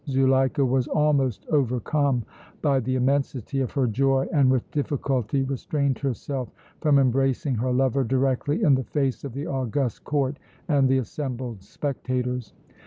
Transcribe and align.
Zuleika 0.07 0.65
was 0.65 0.87
almost 0.87 1.45
overcome 1.51 2.23
by 2.63 2.79
the 2.79 2.95
immensity 2.95 3.59
of 3.61 3.73
her 3.73 3.85
joy 3.85 4.27
and 4.33 4.49
with 4.49 4.71
difficultly 4.71 5.43
restrained 5.43 5.99
herself 5.99 6.49
from 6.79 6.97
embracing 6.97 7.53
her 7.53 7.71
lover 7.71 8.03
directly 8.03 8.63
in 8.63 8.73
the 8.73 8.83
face 8.83 9.23
of 9.23 9.33
the 9.35 9.45
august 9.45 10.03
Court 10.03 10.39
and 10.67 10.89
the 10.89 10.97
assembled 10.97 11.61
spectators. 11.61 12.55